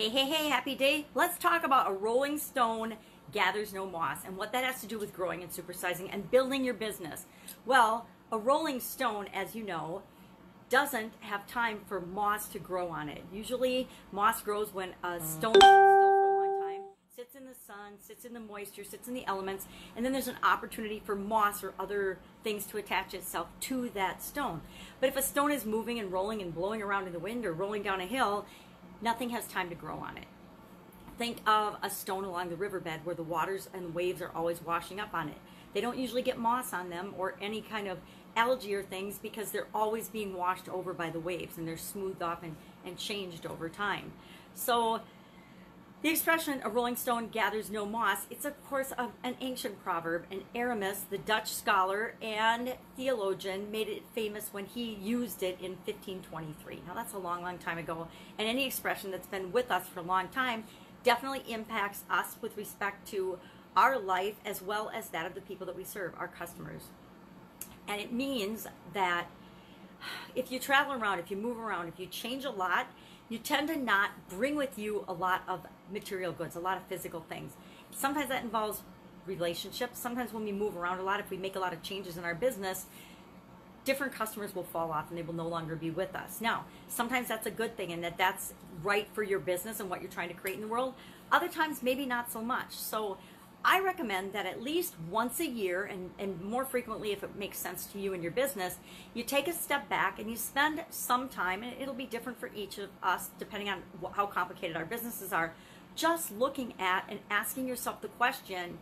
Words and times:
Hey, 0.00 0.08
hey, 0.08 0.24
hey, 0.24 0.48
happy 0.48 0.74
day. 0.74 1.04
Let's 1.14 1.36
talk 1.36 1.62
about 1.62 1.90
a 1.90 1.92
rolling 1.92 2.38
stone 2.38 2.94
gathers 3.32 3.74
no 3.74 3.84
moss 3.84 4.24
and 4.24 4.34
what 4.34 4.50
that 4.52 4.64
has 4.64 4.80
to 4.80 4.86
do 4.86 4.98
with 4.98 5.12
growing 5.12 5.42
and 5.42 5.52
supersizing 5.52 6.08
and 6.10 6.30
building 6.30 6.64
your 6.64 6.72
business. 6.72 7.26
Well, 7.66 8.06
a 8.32 8.38
rolling 8.38 8.80
stone, 8.80 9.26
as 9.34 9.54
you 9.54 9.62
know, 9.62 10.00
doesn't 10.70 11.12
have 11.20 11.46
time 11.46 11.80
for 11.86 12.00
moss 12.00 12.48
to 12.48 12.58
grow 12.58 12.88
on 12.88 13.10
it. 13.10 13.22
Usually, 13.30 13.88
moss 14.10 14.40
grows 14.40 14.72
when 14.72 14.94
a 15.04 15.18
mm. 15.18 15.22
stone 15.22 15.52
sits 15.52 15.60
still 15.60 15.60
for 15.60 15.66
a 15.66 16.38
long 16.38 16.60
time, 16.62 16.82
sits 17.14 17.34
in 17.34 17.44
the 17.44 17.54
sun, 17.66 17.92
sits 17.98 18.24
in 18.24 18.32
the 18.32 18.40
moisture, 18.40 18.84
sits 18.84 19.06
in 19.06 19.12
the 19.12 19.26
elements, 19.26 19.66
and 19.96 20.02
then 20.02 20.14
there's 20.14 20.28
an 20.28 20.38
opportunity 20.42 21.02
for 21.04 21.14
moss 21.14 21.62
or 21.62 21.74
other 21.78 22.16
things 22.42 22.64
to 22.64 22.78
attach 22.78 23.12
itself 23.12 23.48
to 23.60 23.90
that 23.90 24.22
stone. 24.22 24.62
But 24.98 25.10
if 25.10 25.16
a 25.18 25.22
stone 25.22 25.52
is 25.52 25.66
moving 25.66 25.98
and 25.98 26.10
rolling 26.10 26.40
and 26.40 26.54
blowing 26.54 26.80
around 26.80 27.06
in 27.06 27.12
the 27.12 27.18
wind 27.18 27.44
or 27.44 27.52
rolling 27.52 27.82
down 27.82 28.00
a 28.00 28.06
hill, 28.06 28.46
nothing 29.00 29.30
has 29.30 29.46
time 29.46 29.68
to 29.68 29.74
grow 29.74 29.98
on 29.98 30.16
it. 30.16 30.26
Think 31.18 31.38
of 31.46 31.76
a 31.82 31.90
stone 31.90 32.24
along 32.24 32.48
the 32.48 32.56
riverbed 32.56 33.00
where 33.04 33.14
the 33.14 33.22
waters 33.22 33.68
and 33.74 33.94
waves 33.94 34.22
are 34.22 34.30
always 34.34 34.62
washing 34.62 35.00
up 35.00 35.12
on 35.12 35.28
it. 35.28 35.36
They 35.74 35.80
don't 35.80 35.98
usually 35.98 36.22
get 36.22 36.38
moss 36.38 36.72
on 36.72 36.90
them 36.90 37.14
or 37.16 37.36
any 37.40 37.60
kind 37.60 37.88
of 37.88 37.98
algae 38.36 38.74
or 38.74 38.82
things 38.82 39.18
because 39.18 39.50
they're 39.50 39.66
always 39.74 40.08
being 40.08 40.34
washed 40.34 40.68
over 40.68 40.92
by 40.92 41.10
the 41.10 41.20
waves 41.20 41.58
and 41.58 41.66
they're 41.66 41.76
smoothed 41.76 42.22
off 42.22 42.42
and, 42.42 42.56
and 42.84 42.96
changed 42.96 43.44
over 43.46 43.68
time. 43.68 44.12
So 44.54 45.00
the 46.02 46.08
expression 46.08 46.60
a 46.64 46.70
rolling 46.70 46.96
stone 46.96 47.28
gathers 47.28 47.70
no 47.70 47.84
moss, 47.84 48.26
it's 48.30 48.44
of 48.44 48.62
course 48.68 48.92
of 48.92 49.12
an 49.22 49.36
ancient 49.40 49.82
proverb, 49.82 50.24
and 50.30 50.42
Erasmus, 50.54 51.04
the 51.10 51.18
Dutch 51.18 51.52
scholar 51.52 52.14
and 52.22 52.74
theologian, 52.96 53.70
made 53.70 53.88
it 53.88 54.02
famous 54.14 54.48
when 54.52 54.64
he 54.64 54.94
used 54.94 55.42
it 55.42 55.58
in 55.60 55.72
1523. 55.84 56.82
Now 56.86 56.94
that's 56.94 57.12
a 57.12 57.18
long, 57.18 57.42
long 57.42 57.58
time 57.58 57.76
ago, 57.76 58.08
and 58.38 58.48
any 58.48 58.66
expression 58.66 59.10
that's 59.10 59.26
been 59.26 59.52
with 59.52 59.70
us 59.70 59.86
for 59.88 60.00
a 60.00 60.04
long 60.04 60.28
time 60.28 60.64
definitely 61.02 61.42
impacts 61.52 62.04
us 62.08 62.36
with 62.40 62.56
respect 62.56 63.06
to 63.08 63.38
our 63.76 63.98
life 63.98 64.36
as 64.44 64.62
well 64.62 64.90
as 64.94 65.10
that 65.10 65.26
of 65.26 65.34
the 65.34 65.40
people 65.40 65.66
that 65.66 65.76
we 65.76 65.84
serve, 65.84 66.12
our 66.18 66.28
customers. 66.28 66.84
And 67.88 68.00
it 68.00 68.12
means 68.12 68.66
that 68.94 69.26
if 70.34 70.50
you 70.50 70.58
travel 70.58 70.94
around, 70.94 71.18
if 71.18 71.30
you 71.30 71.36
move 71.36 71.58
around, 71.58 71.88
if 71.88 71.98
you 71.98 72.06
change 72.06 72.44
a 72.44 72.50
lot, 72.50 72.86
you 73.30 73.38
tend 73.38 73.68
to 73.68 73.76
not 73.76 74.10
bring 74.28 74.56
with 74.56 74.78
you 74.78 75.04
a 75.08 75.12
lot 75.12 75.42
of 75.48 75.64
material 75.90 76.32
goods, 76.32 76.56
a 76.56 76.60
lot 76.60 76.76
of 76.76 76.82
physical 76.84 77.20
things. 77.20 77.52
Sometimes 77.92 78.28
that 78.28 78.42
involves 78.42 78.82
relationships. 79.24 79.98
Sometimes 79.98 80.32
when 80.32 80.44
we 80.44 80.52
move 80.52 80.76
around 80.76 80.98
a 80.98 81.02
lot, 81.02 81.20
if 81.20 81.30
we 81.30 81.36
make 81.36 81.56
a 81.56 81.60
lot 81.60 81.72
of 81.72 81.82
changes 81.82 82.16
in 82.16 82.24
our 82.24 82.34
business, 82.34 82.86
different 83.84 84.12
customers 84.12 84.54
will 84.54 84.64
fall 84.64 84.90
off 84.90 85.08
and 85.08 85.16
they 85.16 85.22
will 85.22 85.34
no 85.34 85.46
longer 85.46 85.76
be 85.76 85.90
with 85.90 86.14
us. 86.14 86.40
Now, 86.40 86.64
sometimes 86.88 87.28
that's 87.28 87.46
a 87.46 87.50
good 87.50 87.76
thing 87.76 87.92
and 87.92 88.02
that 88.04 88.18
that's 88.18 88.52
right 88.82 89.08
for 89.12 89.22
your 89.22 89.38
business 89.38 89.80
and 89.80 89.88
what 89.88 90.02
you're 90.02 90.10
trying 90.10 90.28
to 90.28 90.34
create 90.34 90.56
in 90.56 90.62
the 90.62 90.68
world. 90.68 90.94
Other 91.32 91.48
times, 91.48 91.82
maybe 91.82 92.06
not 92.06 92.32
so 92.32 92.42
much. 92.42 92.72
So, 92.72 93.16
I 93.64 93.80
recommend 93.80 94.32
that 94.32 94.46
at 94.46 94.62
least 94.62 94.94
once 95.10 95.38
a 95.38 95.46
year, 95.46 95.84
and, 95.84 96.10
and 96.18 96.40
more 96.42 96.64
frequently 96.64 97.12
if 97.12 97.22
it 97.22 97.36
makes 97.36 97.58
sense 97.58 97.84
to 97.86 97.98
you 97.98 98.14
and 98.14 98.22
your 98.22 98.32
business, 98.32 98.78
you 99.12 99.22
take 99.22 99.48
a 99.48 99.52
step 99.52 99.88
back 99.88 100.18
and 100.18 100.30
you 100.30 100.36
spend 100.36 100.82
some 100.88 101.28
time, 101.28 101.62
and 101.62 101.74
it'll 101.78 101.94
be 101.94 102.06
different 102.06 102.40
for 102.40 102.50
each 102.54 102.78
of 102.78 102.88
us 103.02 103.28
depending 103.38 103.68
on 103.68 103.82
how 104.12 104.26
complicated 104.26 104.76
our 104.76 104.86
businesses 104.86 105.32
are, 105.32 105.52
just 105.94 106.32
looking 106.32 106.72
at 106.78 107.04
and 107.08 107.20
asking 107.30 107.68
yourself 107.68 108.00
the 108.00 108.08
question 108.08 108.78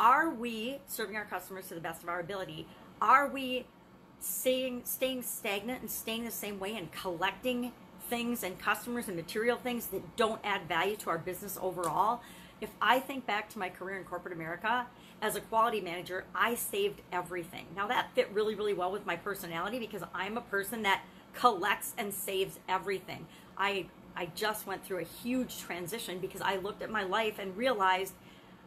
are 0.00 0.30
we 0.30 0.78
serving 0.86 1.16
our 1.16 1.24
customers 1.24 1.66
to 1.68 1.74
the 1.74 1.80
best 1.80 2.04
of 2.04 2.08
our 2.08 2.20
ability? 2.20 2.68
Are 3.02 3.28
we 3.28 3.66
staying, 4.20 4.82
staying 4.84 5.22
stagnant 5.22 5.80
and 5.80 5.90
staying 5.90 6.24
the 6.24 6.30
same 6.30 6.60
way 6.60 6.76
and 6.76 6.90
collecting 6.92 7.72
things 8.08 8.44
and 8.44 8.58
customers 8.58 9.08
and 9.08 9.16
material 9.16 9.56
things 9.56 9.86
that 9.88 10.16
don't 10.16 10.40
add 10.44 10.68
value 10.68 10.96
to 10.98 11.10
our 11.10 11.18
business 11.18 11.58
overall? 11.60 12.20
If 12.60 12.70
I 12.80 12.98
think 12.98 13.26
back 13.26 13.48
to 13.50 13.58
my 13.58 13.68
career 13.68 13.98
in 13.98 14.04
corporate 14.04 14.34
America, 14.34 14.86
as 15.22 15.36
a 15.36 15.40
quality 15.40 15.80
manager, 15.80 16.24
I 16.34 16.54
saved 16.54 17.00
everything. 17.12 17.66
Now 17.76 17.86
that 17.88 18.14
fit 18.14 18.30
really, 18.32 18.54
really 18.54 18.74
well 18.74 18.90
with 18.90 19.06
my 19.06 19.16
personality 19.16 19.78
because 19.78 20.02
I'm 20.14 20.36
a 20.36 20.42
person 20.42 20.82
that 20.82 21.02
collects 21.34 21.94
and 21.98 22.12
saves 22.12 22.58
everything. 22.68 23.26
I 23.56 23.86
I 24.16 24.30
just 24.34 24.66
went 24.66 24.84
through 24.84 24.98
a 24.98 25.04
huge 25.04 25.60
transition 25.60 26.18
because 26.18 26.40
I 26.40 26.56
looked 26.56 26.82
at 26.82 26.90
my 26.90 27.04
life 27.04 27.38
and 27.38 27.56
realized 27.56 28.14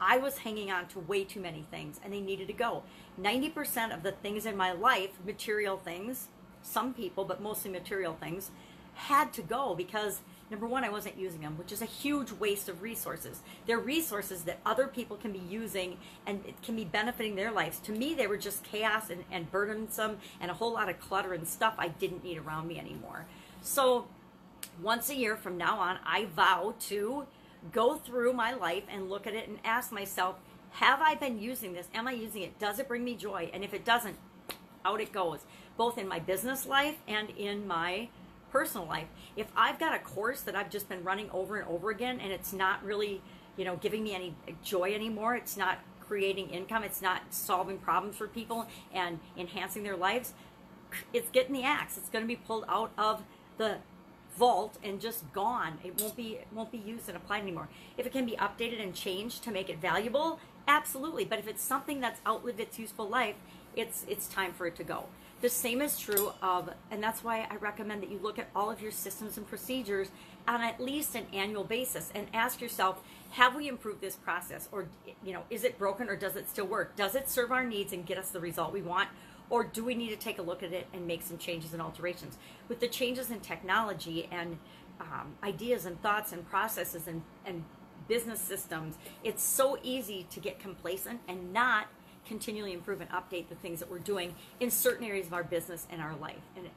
I 0.00 0.18
was 0.18 0.38
hanging 0.38 0.70
on 0.70 0.86
to 0.88 1.00
way 1.00 1.24
too 1.24 1.40
many 1.40 1.62
things 1.68 1.98
and 2.04 2.12
they 2.12 2.20
needed 2.20 2.46
to 2.46 2.52
go. 2.52 2.84
90% 3.20 3.92
of 3.92 4.04
the 4.04 4.12
things 4.12 4.46
in 4.46 4.56
my 4.56 4.70
life, 4.70 5.10
material 5.26 5.78
things, 5.78 6.28
some 6.62 6.94
people, 6.94 7.24
but 7.24 7.40
mostly 7.40 7.72
material 7.72 8.14
things, 8.14 8.52
had 8.94 9.32
to 9.32 9.42
go 9.42 9.74
because 9.74 10.20
number 10.52 10.66
one, 10.66 10.84
I 10.84 10.90
wasn't 10.90 11.18
using 11.18 11.40
them, 11.40 11.56
which 11.56 11.72
is 11.72 11.80
a 11.80 11.86
huge 11.86 12.30
waste 12.32 12.68
of 12.68 12.82
resources. 12.82 13.40
They're 13.66 13.78
resources 13.78 14.44
that 14.44 14.60
other 14.64 14.86
people 14.86 15.16
can 15.16 15.32
be 15.32 15.40
using 15.40 15.96
and 16.26 16.44
it 16.46 16.62
can 16.62 16.76
be 16.76 16.84
benefiting 16.84 17.34
their 17.34 17.50
lives. 17.50 17.78
To 17.80 17.92
me, 17.92 18.14
they 18.14 18.26
were 18.26 18.36
just 18.36 18.62
chaos 18.62 19.08
and, 19.08 19.24
and 19.32 19.50
burdensome 19.50 20.18
and 20.40 20.50
a 20.50 20.54
whole 20.54 20.72
lot 20.72 20.90
of 20.90 21.00
clutter 21.00 21.32
and 21.32 21.48
stuff 21.48 21.74
I 21.78 21.88
didn't 21.88 22.22
need 22.22 22.36
around 22.36 22.68
me 22.68 22.78
anymore. 22.78 23.24
So 23.62 24.06
once 24.80 25.08
a 25.08 25.16
year 25.16 25.36
from 25.36 25.56
now 25.56 25.80
on, 25.80 25.98
I 26.04 26.26
vow 26.26 26.74
to 26.88 27.26
go 27.72 27.96
through 27.96 28.34
my 28.34 28.52
life 28.52 28.84
and 28.90 29.08
look 29.08 29.26
at 29.26 29.34
it 29.34 29.48
and 29.48 29.58
ask 29.64 29.90
myself, 29.90 30.36
have 30.72 31.00
I 31.00 31.14
been 31.14 31.38
using 31.38 31.72
this? 31.72 31.88
Am 31.94 32.06
I 32.06 32.12
using 32.12 32.42
it? 32.42 32.58
Does 32.58 32.78
it 32.78 32.88
bring 32.88 33.04
me 33.04 33.14
joy? 33.14 33.50
And 33.54 33.64
if 33.64 33.72
it 33.72 33.86
doesn't, 33.86 34.16
out 34.84 35.00
it 35.00 35.12
goes, 35.12 35.40
both 35.78 35.96
in 35.96 36.06
my 36.06 36.18
business 36.18 36.66
life 36.66 36.96
and 37.08 37.30
in 37.30 37.66
my 37.66 38.08
personal 38.52 38.86
life. 38.86 39.08
If 39.34 39.46
I've 39.56 39.80
got 39.80 39.94
a 39.94 39.98
course 39.98 40.42
that 40.42 40.54
I've 40.54 40.70
just 40.70 40.88
been 40.88 41.02
running 41.02 41.30
over 41.30 41.56
and 41.56 41.68
over 41.68 41.90
again 41.90 42.20
and 42.20 42.30
it's 42.30 42.52
not 42.52 42.84
really, 42.84 43.22
you 43.56 43.64
know, 43.64 43.76
giving 43.76 44.04
me 44.04 44.14
any 44.14 44.34
joy 44.62 44.94
anymore, 44.94 45.34
it's 45.34 45.56
not 45.56 45.78
creating 46.00 46.50
income, 46.50 46.84
it's 46.84 47.00
not 47.00 47.22
solving 47.30 47.78
problems 47.78 48.16
for 48.16 48.28
people 48.28 48.68
and 48.92 49.18
enhancing 49.36 49.82
their 49.82 49.96
lives, 49.96 50.34
it's 51.12 51.30
getting 51.30 51.54
the 51.54 51.64
axe. 51.64 51.96
It's 51.96 52.10
going 52.10 52.22
to 52.22 52.28
be 52.28 52.36
pulled 52.36 52.66
out 52.68 52.92
of 52.98 53.22
the 53.56 53.78
vault 54.36 54.78
and 54.82 55.00
just 55.00 55.32
gone. 55.32 55.78
It 55.82 56.00
won't 56.00 56.16
be 56.16 56.34
it 56.34 56.48
won't 56.52 56.70
be 56.70 56.78
used 56.78 57.08
and 57.08 57.16
applied 57.16 57.42
anymore. 57.42 57.68
If 57.96 58.06
it 58.06 58.12
can 58.12 58.26
be 58.26 58.36
updated 58.36 58.82
and 58.82 58.94
changed 58.94 59.42
to 59.44 59.50
make 59.50 59.68
it 59.68 59.80
valuable, 59.80 60.38
absolutely. 60.68 61.24
But 61.24 61.38
if 61.38 61.48
it's 61.48 61.62
something 61.62 62.00
that's 62.00 62.20
outlived 62.26 62.60
its 62.60 62.78
useful 62.78 63.08
life, 63.08 63.36
it's 63.76 64.04
it's 64.08 64.26
time 64.26 64.52
for 64.52 64.66
it 64.66 64.76
to 64.76 64.84
go. 64.84 65.06
The 65.42 65.50
same 65.50 65.82
is 65.82 65.98
true 65.98 66.32
of, 66.40 66.70
and 66.92 67.02
that's 67.02 67.24
why 67.24 67.48
I 67.50 67.56
recommend 67.56 68.00
that 68.04 68.10
you 68.12 68.20
look 68.22 68.38
at 68.38 68.48
all 68.54 68.70
of 68.70 68.80
your 68.80 68.92
systems 68.92 69.36
and 69.36 69.46
procedures 69.46 70.08
on 70.46 70.62
at 70.62 70.80
least 70.80 71.16
an 71.16 71.26
annual 71.32 71.64
basis 71.64 72.12
and 72.14 72.28
ask 72.32 72.60
yourself, 72.60 73.02
have 73.32 73.56
we 73.56 73.66
improved 73.66 74.00
this 74.00 74.14
process? 74.14 74.68
Or, 74.70 74.86
you 75.24 75.32
know, 75.32 75.42
is 75.50 75.64
it 75.64 75.80
broken 75.80 76.08
or 76.08 76.14
does 76.14 76.36
it 76.36 76.48
still 76.48 76.66
work? 76.66 76.94
Does 76.94 77.16
it 77.16 77.28
serve 77.28 77.50
our 77.50 77.64
needs 77.64 77.92
and 77.92 78.06
get 78.06 78.18
us 78.18 78.30
the 78.30 78.38
result 78.38 78.72
we 78.72 78.82
want? 78.82 79.08
Or 79.50 79.64
do 79.64 79.84
we 79.84 79.96
need 79.96 80.10
to 80.10 80.16
take 80.16 80.38
a 80.38 80.42
look 80.42 80.62
at 80.62 80.72
it 80.72 80.86
and 80.94 81.08
make 81.08 81.22
some 81.22 81.38
changes 81.38 81.72
and 81.72 81.82
alterations? 81.82 82.38
With 82.68 82.78
the 82.78 82.86
changes 82.86 83.28
in 83.32 83.40
technology 83.40 84.28
and 84.30 84.58
um, 85.00 85.34
ideas 85.42 85.86
and 85.86 86.00
thoughts 86.02 86.32
and 86.32 86.48
processes 86.48 87.08
and, 87.08 87.22
and 87.44 87.64
business 88.06 88.40
systems, 88.40 88.94
it's 89.24 89.42
so 89.42 89.76
easy 89.82 90.24
to 90.30 90.38
get 90.38 90.60
complacent 90.60 91.20
and 91.26 91.52
not 91.52 91.88
continually 92.26 92.72
improve 92.72 93.00
and 93.00 93.10
update 93.10 93.48
the 93.48 93.54
things 93.56 93.80
that 93.80 93.90
we're 93.90 93.98
doing 93.98 94.34
in 94.60 94.70
certain 94.70 95.06
areas 95.06 95.26
of 95.26 95.34
our 95.34 95.44
business 95.44 95.86
and 95.90 96.00
our 96.00 96.14
life. 96.16 96.42
And 96.56 96.68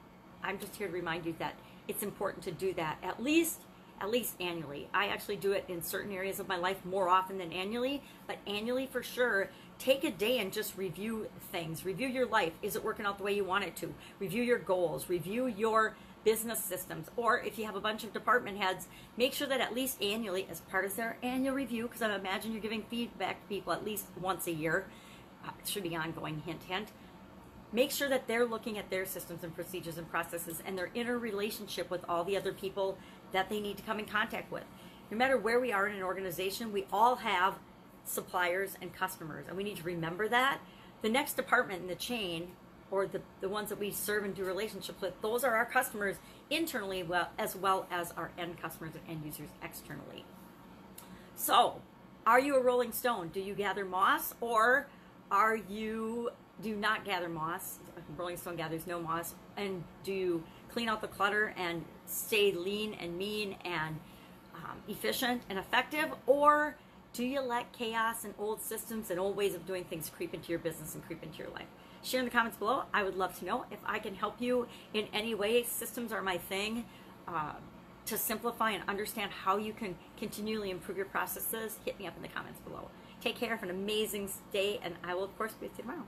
I'm 0.42 0.58
just 0.58 0.76
here 0.76 0.88
to 0.88 0.92
remind 0.92 1.26
you 1.26 1.34
that 1.38 1.54
it's 1.88 2.02
important 2.02 2.44
to 2.44 2.52
do 2.52 2.72
that 2.74 2.98
at 3.02 3.22
least 3.22 3.60
at 3.98 4.10
least 4.10 4.34
annually. 4.40 4.90
I 4.92 5.06
actually 5.06 5.36
do 5.36 5.52
it 5.52 5.64
in 5.68 5.82
certain 5.82 6.12
areas 6.12 6.38
of 6.38 6.46
my 6.46 6.58
life 6.58 6.84
more 6.84 7.08
often 7.08 7.38
than 7.38 7.50
annually, 7.50 8.02
but 8.26 8.36
annually 8.46 8.86
for 8.86 9.02
sure 9.02 9.48
take 9.78 10.04
a 10.04 10.10
day 10.10 10.38
and 10.38 10.52
just 10.52 10.76
review 10.76 11.28
things. 11.52 11.84
Review 11.84 12.08
your 12.08 12.26
life. 12.26 12.52
Is 12.62 12.76
it 12.76 12.84
working 12.84 13.06
out 13.06 13.18
the 13.18 13.24
way 13.24 13.34
you 13.34 13.44
want 13.44 13.64
it 13.64 13.76
to? 13.76 13.92
Review 14.18 14.42
your 14.42 14.58
goals. 14.58 15.08
Review 15.08 15.46
your 15.46 15.96
business 16.24 16.62
systems. 16.64 17.08
Or 17.16 17.40
if 17.40 17.58
you 17.58 17.66
have 17.66 17.76
a 17.76 17.80
bunch 17.80 18.02
of 18.02 18.12
department 18.12 18.58
heads, 18.58 18.88
make 19.16 19.32
sure 19.32 19.46
that 19.46 19.60
at 19.60 19.74
least 19.74 20.02
annually, 20.02 20.46
as 20.50 20.60
part 20.60 20.84
of 20.84 20.96
their 20.96 21.18
annual 21.22 21.54
review, 21.54 21.84
because 21.84 22.02
I 22.02 22.14
imagine 22.14 22.52
you're 22.52 22.60
giving 22.60 22.82
feedback 22.82 23.40
to 23.42 23.48
people 23.48 23.72
at 23.72 23.84
least 23.84 24.06
once 24.20 24.46
a 24.46 24.52
year, 24.52 24.86
Uh, 25.46 25.50
should 25.64 25.82
be 25.82 25.96
ongoing, 25.96 26.42
hint, 26.44 26.62
hint. 26.64 26.88
Make 27.72 27.90
sure 27.90 28.08
that 28.08 28.26
they're 28.26 28.46
looking 28.46 28.78
at 28.78 28.90
their 28.90 29.04
systems 29.04 29.44
and 29.44 29.54
procedures 29.54 29.98
and 29.98 30.08
processes 30.08 30.62
and 30.64 30.78
their 30.78 30.90
interrelationship 30.94 31.90
with 31.90 32.04
all 32.08 32.24
the 32.24 32.36
other 32.36 32.52
people 32.52 32.96
that 33.32 33.48
they 33.50 33.60
need 33.60 33.76
to 33.76 33.82
come 33.82 33.98
in 33.98 34.06
contact 34.06 34.50
with. 34.50 34.64
No 35.10 35.16
matter 35.16 35.36
where 35.36 35.60
we 35.60 35.72
are 35.72 35.86
in 35.86 35.96
an 35.96 36.02
organization, 36.02 36.72
we 36.72 36.86
all 36.92 37.16
have 37.16 37.58
suppliers, 38.08 38.76
and 38.80 38.92
customers. 38.92 39.46
And 39.48 39.56
we 39.56 39.64
need 39.64 39.76
to 39.76 39.82
remember 39.82 40.28
that. 40.28 40.60
The 41.02 41.08
next 41.08 41.34
department 41.34 41.82
in 41.82 41.88
the 41.88 41.94
chain, 41.94 42.52
or 42.90 43.06
the, 43.06 43.20
the 43.40 43.48
ones 43.48 43.68
that 43.68 43.78
we 43.78 43.90
serve 43.90 44.24
and 44.24 44.34
do 44.34 44.44
relationships 44.44 45.00
with, 45.00 45.20
those 45.20 45.44
are 45.44 45.54
our 45.54 45.66
customers 45.66 46.16
internally 46.50 47.02
well, 47.02 47.28
as 47.38 47.56
well 47.56 47.86
as 47.90 48.12
our 48.12 48.30
end 48.38 48.60
customers 48.60 48.94
and 48.94 49.16
end 49.16 49.26
users 49.26 49.50
externally. 49.62 50.24
So, 51.34 51.80
are 52.26 52.40
you 52.40 52.56
a 52.56 52.62
rolling 52.62 52.92
stone? 52.92 53.28
Do 53.28 53.40
you 53.40 53.54
gather 53.54 53.84
moss 53.84 54.34
or 54.40 54.88
are 55.30 55.56
you 55.56 56.30
do 56.62 56.74
not 56.74 57.04
gather 57.04 57.28
moss? 57.28 57.78
Rolling 58.16 58.36
stone 58.36 58.56
gathers 58.56 58.86
no 58.86 59.00
moss. 59.00 59.34
And 59.56 59.84
do 60.04 60.12
you 60.12 60.44
clean 60.68 60.88
out 60.88 61.00
the 61.00 61.08
clutter 61.08 61.54
and 61.56 61.84
stay 62.06 62.52
lean 62.52 62.94
and 62.94 63.16
mean 63.16 63.56
and 63.64 63.98
um, 64.54 64.78
efficient 64.88 65.42
and 65.50 65.58
effective, 65.58 66.06
or 66.26 66.76
do 67.12 67.24
you 67.24 67.40
let 67.40 67.72
chaos 67.72 68.24
and 68.24 68.34
old 68.38 68.60
systems 68.60 69.10
and 69.10 69.20
old 69.20 69.36
ways 69.36 69.54
of 69.54 69.66
doing 69.66 69.84
things 69.84 70.10
creep 70.14 70.34
into 70.34 70.50
your 70.50 70.58
business 70.58 70.94
and 70.94 71.04
creep 71.04 71.22
into 71.22 71.38
your 71.38 71.48
life? 71.48 71.66
Share 72.02 72.20
in 72.20 72.26
the 72.26 72.30
comments 72.30 72.56
below. 72.56 72.84
I 72.94 73.02
would 73.02 73.16
love 73.16 73.38
to 73.38 73.44
know 73.44 73.64
if 73.70 73.78
I 73.84 73.98
can 73.98 74.14
help 74.14 74.40
you 74.40 74.66
in 74.94 75.08
any 75.12 75.34
way. 75.34 75.62
Systems 75.64 76.12
are 76.12 76.22
my 76.22 76.38
thing. 76.38 76.84
Uh, 77.26 77.52
to 78.06 78.16
simplify 78.16 78.70
and 78.70 78.84
understand 78.88 79.32
how 79.32 79.56
you 79.56 79.72
can 79.72 79.96
continually 80.16 80.70
improve 80.70 80.96
your 80.96 81.06
processes, 81.06 81.78
hit 81.84 81.98
me 81.98 82.06
up 82.06 82.14
in 82.16 82.22
the 82.22 82.28
comments 82.28 82.60
below. 82.60 82.88
Take 83.20 83.36
care, 83.36 83.50
have 83.50 83.62
an 83.62 83.70
amazing 83.70 84.30
day, 84.52 84.78
and 84.82 84.94
I 85.02 85.14
will, 85.14 85.24
of 85.24 85.36
course, 85.36 85.52
be 85.54 85.66
with 85.66 85.78
you 85.78 85.82
tomorrow. 85.82 86.04